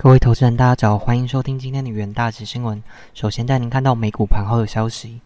[0.00, 2.80] 各位投资人，大家早，欢迎收听今天的元大旗新闻。
[3.14, 5.20] 首先带您看到美股盘后的消息。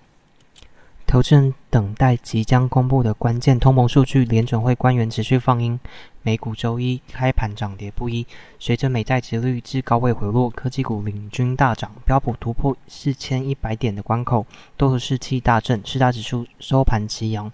[1.06, 5.78] 投资人等待即将公布的关键通膨数据，联准会官员持续放鹰。
[6.22, 8.27] 美股周一开盘涨跌不一，
[8.58, 14.46] 随着美债值率至高位回落，科技股领军大涨，标普突破四千一百点的关口，
[14.79, 17.52] 多头士气大振，四大指数收盘齐扬。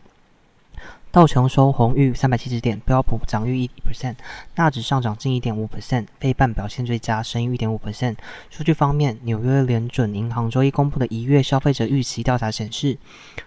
[1.19, 4.15] 道琼收红逾三百七十点，标普涨逾一 percent，
[4.55, 8.15] 纳指上涨近一点五 percent，非半表现最佳，升逾一点五 percent。
[8.51, 12.97] 数据方面，纽约联准银行周一公布的一月消费者预期调查显示，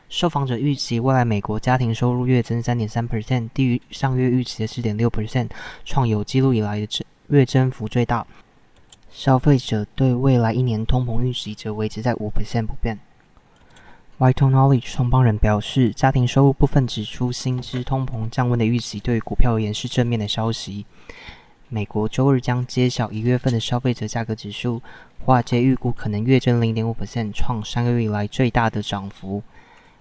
[0.10, 5.48] 受访者预期未来美国家庭收入月增三点三 percent，低于上月预期的四点六 percent，
[5.86, 8.28] 创有记录以来的月增幅最大。
[9.10, 13.00] 消费者对未来一年通膨预期则维持在五 percent 不变。
[14.22, 20.86] White Knowledge 创帮人表示，家庭收入部分指出，薪资通膨降温的预期对于股票而言是正面的消息。
[21.70, 24.80] 美国周日将揭晓一月份的消费者价格指数，
[25.26, 29.42] 华尔街预估可能月增零点五 percent，创三个月以来最大的涨幅。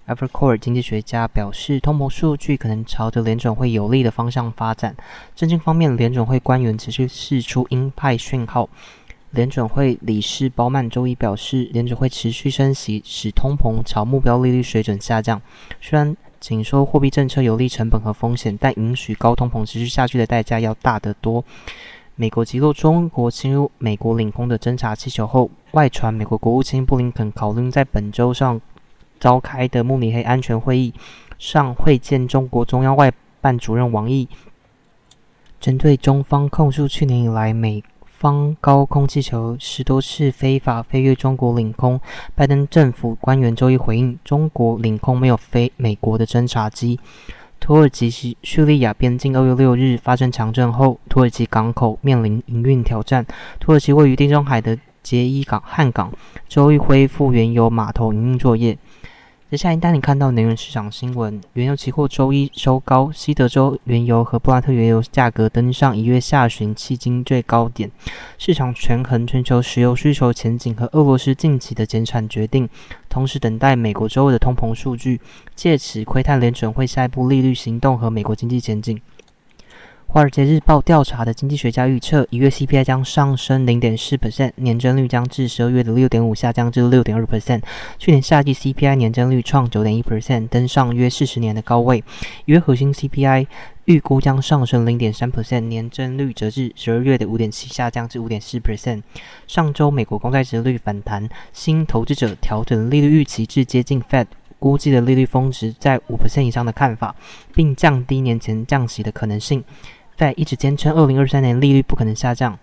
[0.06, 4.94] Evercore 经济学家表示，通膨数据可能朝着联准会有利的方向发展。
[5.34, 8.68] 政经方面，联准会官员持续释出鹰派讯号。
[9.30, 15.40] 联准会理事鲍曼周一表示，联准会持续升息，使通膨朝目标利率水准下降。
[15.80, 21.44] 虽然紧缩货币政策有利成本和风险，但允许高通膨持续下去的代价要大得多。
[22.16, 28.60] 美国击落中国侵入美国领空的侦察气球后，外传美国国务卿布林肯考虑在本周上
[29.20, 30.92] 召开的慕尼黑安全会议
[31.38, 34.28] 上会见中国中央外办主任王毅，
[35.60, 37.82] 针对中方控诉去年以来美。
[38.20, 41.98] 方高空气球十多次非法飞越中国领空，
[42.34, 47.00] 拜登政府官员周一回应：中国领空没有飞美国的侦察机。
[47.58, 53.24] 土耳其叙叙利亚边境二月六日发生强震后，土耳其港口面临营运挑战。
[53.58, 56.12] 土耳其位于地中海的杰伊港汉港
[56.46, 58.76] 周一恢复原油码头营运作业。
[59.50, 67.90] 接下来带你看到能源市场新闻：原油期货周一收高，西德州原油和布拉特原油价格登上一月下旬迄今最高点。
[68.38, 72.68] 市场权衡全球石油需求前景和俄罗斯近期的减产决定，
[73.08, 75.20] 同时等待美国周二的通膨数据，
[75.56, 78.96] 借此窥探联准会下一步利率行动和美国经济前景。
[80.12, 87.62] 《华尔街日报》调查的经济学家预测，一月 CPI 将上升零点四 percent，年增率将至十二月的六点五下降至六点二 percent。
[87.96, 92.02] 去年夏季 CPI 年增率创九点一 percent，登上约四十年的高位。
[92.44, 93.46] 一月核心 CPI
[93.84, 99.04] 预估将上升零点三 percent，年增率则至十二月的五点七下降至五点四 percent。
[99.46, 104.26] 上周美国公债值率反弹，新投资者调整利率预期至接近 Fed
[104.58, 107.14] 估计的利率峰值在五 percent 以上的看法，
[107.54, 109.62] 并降低年前降息的可能性。
[110.20, 112.58] 在一直坚称，二零二三年利率不可能下降。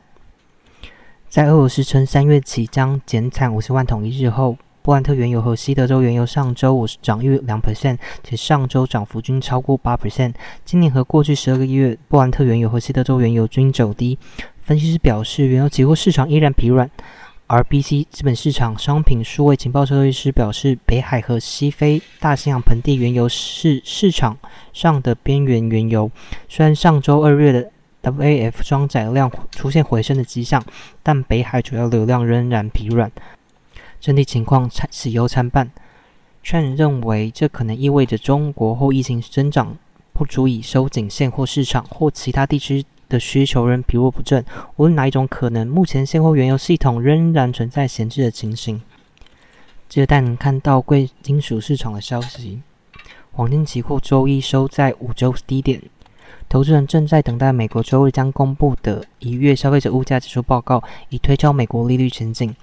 [1.28, 10.36] 在俄罗斯称三月起将减产五十万桶一日后，布兰特原油和西德州原油上周五涨逾两 percent，且上周涨幅均超过八 percent。
[10.66, 14.20] 今年和过去十二个月，布兰特原油和西德州原油均走低。
[14.62, 16.88] 分析师表示，原油期货市场依然疲软。
[17.48, 24.38] RBC 资本市场商品数位情报策略师表示，北海和西非大西洋盆地原油是市场
[24.74, 26.12] 上的边缘原油。
[26.50, 27.72] 虽然上周二月的
[28.04, 30.62] WAF 装载量出现回升的迹象，
[31.02, 33.10] 但北海主要流量仍然疲软，
[34.02, 35.72] 整体情况参喜忧参半。
[36.44, 39.78] 劝认为，这可能意味着中国后疫情增长
[40.12, 42.84] 不足以收紧现货市场，或其他地区。
[43.10, 44.44] 的需求仍疲弱不振，
[44.76, 48.82] 无论哪一种可能，目前现货原油系统仍然存在闲置的情形。
[49.88, 52.62] 接着带您看到贵金属市场的消息：
[53.32, 55.82] 黄金期货周一收在五周低点，
[56.50, 62.54] 投资人正在等待美国周日将公布的一月消费者物价指数报告，以推敲美国利率前景。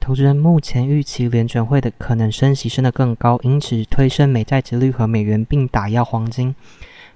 [0.00, 6.54] 投资人目前预期联准会的可能升息升得更高，因此推升美债值率和美元，并打压黄金。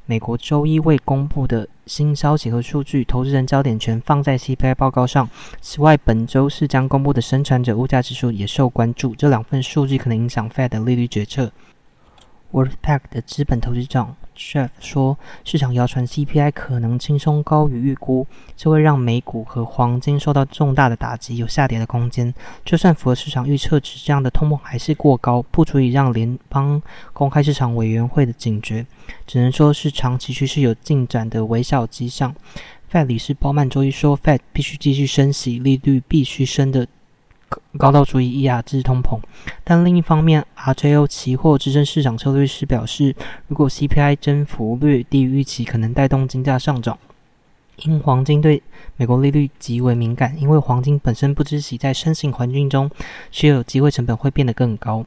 [0.06, 5.28] 美国周一未公布的新消息和数据，投资人焦点全放在 CPI 报告上。
[5.60, 9.14] 此外，本周是将公布的生产者物价指数也受关注。
[9.14, 11.50] 这两份数据可能影响 Fed 的利率决策。
[12.52, 22.32] Worldpack 的资本投资长 Chef 说，市场谣传 CPI 可能轻松高于预估，这会让美股和黄金受到重大的打击，有下跌的空间。
[22.64, 26.80] 就算符合市场预测值，这样的通膨还是过高，不足以让联邦
[27.12, 28.86] 公开市场委员会的警觉。
[29.26, 32.34] 只能说是长期趋势有进展的微小迹象。
[32.90, 36.86] Fed 理事鲍曼周一说，Fed 必须继续升息，利率必须升的。
[37.76, 39.20] 高到足以抑压制通膨，
[39.62, 43.14] 但另一方面，RJO 期货资深市场策略师表示，
[43.46, 46.98] 如果 CPI 增幅略低于预期，可能带动金价上涨。
[47.84, 48.60] 因黄金对
[48.96, 52.90] 美国利率极为敏感，因为黄金本身不知其，在升息环境中，
[53.30, 55.04] 持有机会成本会变得更高。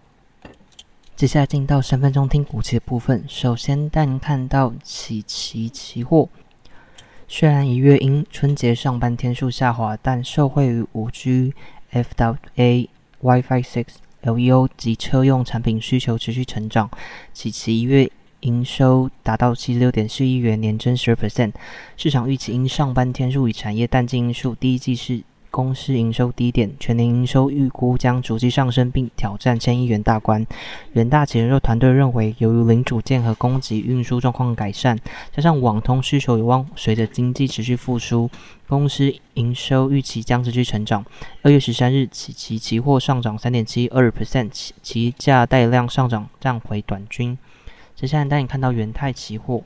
[1.16, 6.30] 接下来进到三分钟听股期的部分，首先带您看到起期期货。
[7.28, 11.54] 虽然一月因春节上班天数下滑，但受惠于五 G、
[11.92, 12.88] FWA、
[13.22, 13.86] WiFi Six、
[14.24, 16.90] LEO 及车用产品需求持续成长，
[17.34, 18.10] 其其一月
[18.42, 21.52] 营收达到七十六点四亿元，年增十二 percent。
[21.98, 25.22] 市场预期因上班天数与产业淡季因素，第一季是。
[25.52, 30.48] 公司营收低点，全年营收预估将逐季上升，并挑战千亿元大关。
[30.94, 34.98] 远大解热团队认为，由于零组件和供给运输状况改善，
[35.36, 38.30] 加上网通需求有望随着经济持续复苏，
[38.68, 41.06] 公司营收预期将持续成长。
[41.42, 47.38] 二月十三日起，其期货上涨三点七二 percent，其其价带量上涨站回短均。
[47.94, 49.62] 接下来带你看到元泰期货。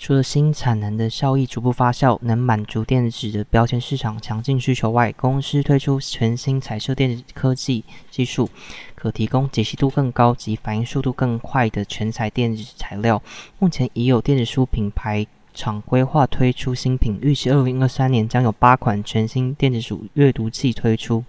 [0.00, 8.48] 除了新产能的效益逐步发酵，能满足电子的标签市场强劲需求外，公司推出全新彩色电子科技技术，
[8.94, 13.22] 可提供解析度更高及反应速度更快的全彩电子材料。
[13.58, 21.22] 目前已有电子书品牌厂规划推出新品，预计二零二三年将有八款全新电子书阅读器推出。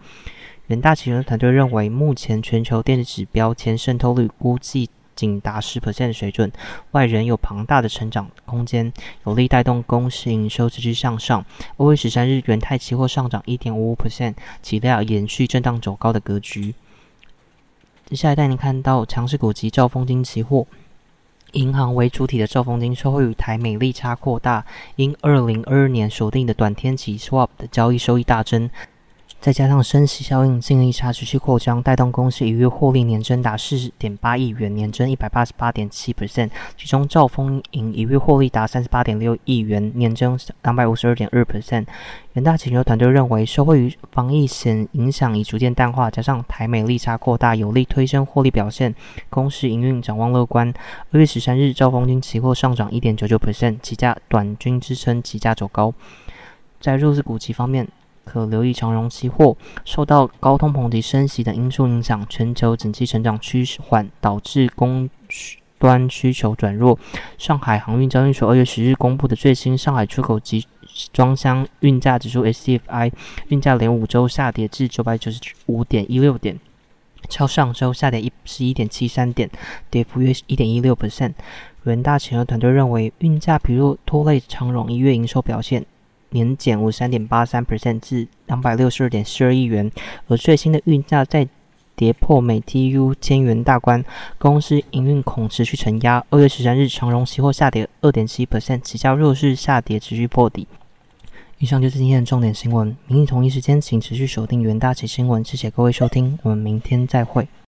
[0.68, 4.90] 远大集团团队认为，目前全球电子纸标签渗透率估计。
[5.16, 6.52] 仅达十 percent 水准，
[6.92, 8.92] 外仍有庞大的成长空间，
[9.26, 11.46] 有力带动公司营收持续向上。
[11.78, 16.74] 二月十三日，元泰期货上涨一点五五 percent，期待延续震荡走高的格局。
[18.06, 20.66] 接下来带您看到强势股及兆丰金期货，
[21.54, 24.66] 银行为主体的兆丰金受惠于台美利差扩大，
[24.96, 28.70] 因二零二二年锁定的短天期 swap 的交易收益大增。
[29.42, 36.52] 再加上升息效应，净利差持续扩张，带动公司一月获利年增达四点八亿元，年增一百八十八点七 percent。
[36.78, 41.88] 其中兆丰银一月获利达三十八点六亿元，年增两百五十二点二 percent。
[42.34, 48.94] 远大全球团队认为，受惠于防疫险影响已逐渐淡化，加上台美利差扩大，有力推升获利表现，
[49.32, 50.72] 公司营运展望乐观。
[51.10, 55.92] 二月十三日，兆丰金期货上涨一点九九 percent，期价短均支撑，期价走高。
[56.80, 57.88] 在弱势股期方面。
[58.24, 65.10] 可留意长荣期货，受到高通膨及升息等因素影响，全球经济成长趋缓，导致供
[65.80, 66.98] 端需求转弱。
[67.38, 70.66] 上海航运交易所二月十日公布的最新上海出口及
[71.12, 73.12] 装箱运价指数 （SCFI）
[73.48, 76.60] 运价连五周下跌至九百九十五点一六点，
[77.28, 79.50] 较上周下跌一十一点七三点，
[79.90, 81.34] 跌幅约一点一六 percent。
[81.86, 85.84] 元大前额团队认为，运价疲弱拖累长荣一月营收表现。
[86.32, 89.90] 年减五三点八三 percent 至两百六十二点四二亿元，
[90.28, 91.48] 而最新的运价再
[91.96, 94.04] 跌破每 TU 千元大关，
[94.38, 96.24] 公司营运恐持续承压。
[96.30, 100.68] 二月十三日，长荣期货下跌二点七 percent，起价弱势下跌持续破底。
[101.60, 107.48] 以上就是今天的重点新闻，明日同一时间请持续锁定元大旗新闻，谢谢各位收听，我们明天再会。